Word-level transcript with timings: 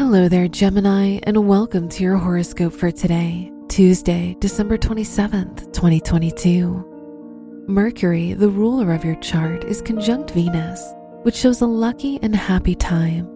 Hello 0.00 0.30
there, 0.30 0.48
Gemini, 0.48 1.18
and 1.24 1.46
welcome 1.46 1.86
to 1.90 2.02
your 2.02 2.16
horoscope 2.16 2.72
for 2.72 2.90
today, 2.90 3.52
Tuesday, 3.68 4.34
December 4.40 4.78
27th, 4.78 5.74
2022. 5.74 7.64
Mercury, 7.68 8.32
the 8.32 8.48
ruler 8.48 8.94
of 8.94 9.04
your 9.04 9.16
chart, 9.16 9.62
is 9.64 9.82
conjunct 9.82 10.30
Venus, 10.30 10.94
which 11.20 11.36
shows 11.36 11.60
a 11.60 11.66
lucky 11.66 12.18
and 12.22 12.34
happy 12.34 12.74
time. 12.74 13.28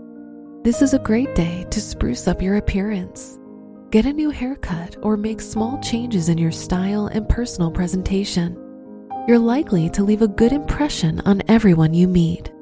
This 0.63 0.81
is 0.81 0.95
a 0.95 0.99
great 1.01 1.35
day 1.35 1.67
to 1.71 1.83
spruce 1.83 2.27
up 2.27 2.41
your 2.41 2.57
appearance. 2.57 3.39
Get 3.91 4.07
a 4.07 4.13
new 4.15 4.31
haircut 4.31 4.97
or 5.03 5.19
make 5.19 5.43
small 5.43 5.79
changes 5.83 6.31
in 6.31 6.39
your 6.39 6.51
style 6.51 7.09
and 7.09 7.29
personal 7.29 7.71
presentation. 7.71 8.57
You're 9.29 9.39
likely 9.39 9.91
to 9.91 10.03
leave 10.03 10.23
a 10.23 10.29
good 10.29 10.55
impression 10.55 11.21
on 11.27 11.43
everyone 11.47 11.93
you 11.93 12.09
meet. 12.09 12.54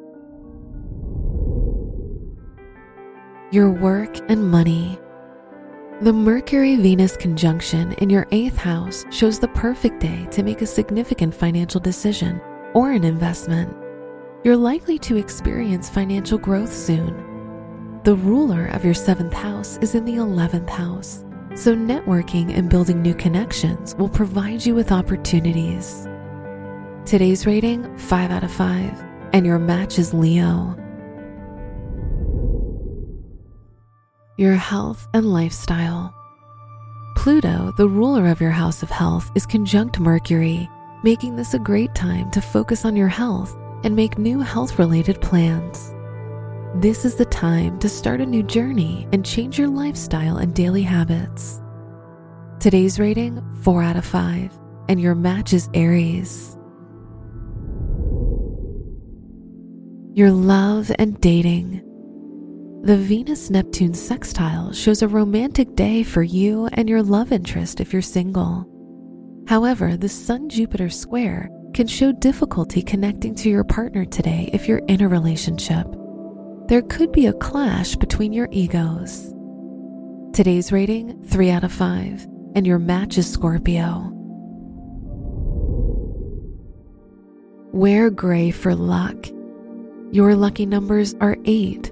Your 3.53 3.69
work 3.69 4.17
and 4.31 4.51
money. 4.51 4.99
The 6.01 6.13
Mercury 6.15 6.77
Venus 6.77 7.19
conjunction 7.19 7.93
in 7.99 8.09
your 8.09 8.27
eighth 8.31 8.57
house 8.57 9.05
shows 9.11 9.39
the 9.39 9.49
perfect 9.49 10.01
day 10.01 10.27
to 10.31 10.43
make 10.43 10.63
a 10.63 10.67
significant 10.67 11.35
financial 11.35 11.79
decision 11.79 12.41
or 12.73 12.93
an 12.93 13.05
investment. 13.05 13.77
You're 14.43 14.57
likely 14.57 14.99
to 15.01 15.19
experience 15.19 15.91
financial 15.91 16.39
growth 16.39 16.73
soon. 16.73 18.01
The 18.05 18.15
ruler 18.15 18.69
of 18.69 18.87
your 18.87 18.95
seventh 18.95 19.35
house 19.35 19.77
is 19.83 19.95
in 19.95 20.07
the 20.07 20.15
11th 20.15 20.71
house, 20.71 21.23
so 21.55 21.77
networking 21.77 22.57
and 22.57 22.71
building 22.71 23.03
new 23.03 23.15
connections 23.15 23.95
will 23.97 24.09
provide 24.09 24.65
you 24.65 24.75
with 24.75 24.91
opportunities. 24.91 26.09
Today's 27.05 27.45
rating 27.45 27.99
5 27.99 28.31
out 28.31 28.45
of 28.45 28.51
5, 28.51 29.05
and 29.35 29.45
your 29.45 29.59
match 29.59 29.99
is 29.99 30.15
Leo. 30.15 30.75
Your 34.43 34.57
health 34.57 35.07
and 35.15 35.33
lifestyle. 35.33 36.13
Pluto, 37.15 37.73
the 37.77 37.87
ruler 37.87 38.27
of 38.27 38.41
your 38.41 38.51
house 38.51 38.83
of 38.83 38.91
health, 38.91 39.31
is 39.37 39.47
conjunct 39.47 40.01
Mercury, 40.01 40.69
making 41.05 41.37
this 41.37 41.55
a 41.55 41.61
great 41.61 41.95
time 41.95 42.29
to 42.33 42.41
focus 42.41 42.85
on 42.85 42.97
your 42.97 43.07
health 43.07 43.57
and 43.85 43.95
make 43.95 44.19
new 44.19 44.41
health 44.41 44.81
related 44.81 45.21
plans. 45.21 45.95
This 46.75 47.05
is 47.05 47.15
the 47.15 47.25
time 47.25 47.79
to 47.79 47.89
start 47.89 48.21
a 48.21 48.27
new 48.27 48.43
journey 48.43 49.07
and 49.13 49.25
change 49.25 49.61
your 49.61 49.69
lifestyle 49.69 50.39
and 50.39 50.53
daily 50.53 50.83
habits. 50.83 51.63
Today's 52.59 52.99
rating 52.99 53.41
4 53.63 53.81
out 53.85 53.97
of 53.97 54.05
5, 54.05 54.59
and 54.89 55.01
your 55.01 55.15
match 55.15 55.53
is 55.53 55.71
Aries. 55.73 56.59
Your 60.15 60.33
love 60.33 60.91
and 60.99 61.21
dating. 61.21 61.92
The 62.85 62.97
Venus 62.97 63.49
Neptune 63.49 63.95
sextile 63.95 64.73
shows 64.73 65.03
a 65.03 65.09
romantic 65.09 65.77
day 65.77 66.03
for 66.03 66.25
you 66.25 66.69
and 66.73 66.89
your 66.89 67.01
love 67.01 67.31
interest 67.31 67.81
if 67.81 67.93
you're 67.93 68.03
single. 68.03 68.67
However, 69.47 69.97
the 69.97 70.09
Sun 70.09 70.49
Jupiter 70.49 70.91
square 70.91 71.49
can 71.75 71.87
show 71.87 72.11
difficulty 72.11 72.83
connecting 72.83 73.37
to 73.37 73.49
your 73.49 73.63
partner 73.63 74.05
today 74.05 74.51
if 74.53 74.67
you're 74.67 74.83
in 74.89 75.01
a 75.01 75.09
relationship. 75.09 75.87
There 76.67 76.83
could 76.83 77.13
be 77.13 77.27
a 77.27 77.33
clash 77.35 77.95
between 77.95 78.33
your 78.33 78.49
egos. 78.51 79.33
Today's 80.33 80.73
rating 80.73 81.23
3 81.23 81.51
out 81.51 81.63
of 81.63 81.71
5, 81.71 82.27
and 82.57 82.67
your 82.67 82.81
match 82.81 83.17
is 83.17 83.31
Scorpio. 83.31 84.11
Wear 87.73 88.11
gray 88.11 88.51
for 88.51 88.75
luck. 88.75 89.29
Your 90.11 90.35
lucky 90.35 90.67
numbers 90.67 91.15
are 91.21 91.37
8, 91.45 91.92